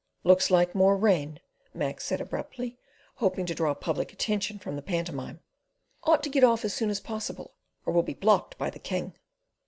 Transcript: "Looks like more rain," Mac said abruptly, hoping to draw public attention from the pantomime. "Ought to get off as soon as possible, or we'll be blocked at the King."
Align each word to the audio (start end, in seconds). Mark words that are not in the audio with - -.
"Looks 0.23 0.49
like 0.49 0.73
more 0.73 0.97
rain," 0.97 1.39
Mac 1.75 2.01
said 2.01 2.19
abruptly, 2.21 2.75
hoping 3.17 3.45
to 3.45 3.53
draw 3.53 3.75
public 3.75 4.11
attention 4.11 4.57
from 4.57 4.75
the 4.75 4.81
pantomime. 4.81 5.41
"Ought 6.05 6.23
to 6.23 6.29
get 6.29 6.43
off 6.43 6.65
as 6.65 6.73
soon 6.73 6.89
as 6.89 6.99
possible, 6.99 7.53
or 7.85 7.93
we'll 7.93 8.01
be 8.01 8.15
blocked 8.15 8.55
at 8.59 8.73
the 8.73 8.79
King." 8.79 9.13